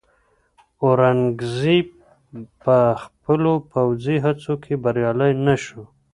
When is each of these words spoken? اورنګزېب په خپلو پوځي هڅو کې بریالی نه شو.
اورنګزېب 0.83 1.87
په 2.61 2.75
خپلو 3.03 3.51
پوځي 3.71 4.17
هڅو 4.25 4.53
کې 4.63 4.73
بریالی 4.83 5.31
نه 5.45 5.55
شو. 5.63 5.83